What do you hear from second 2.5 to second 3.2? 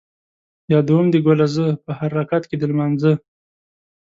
د لمانځه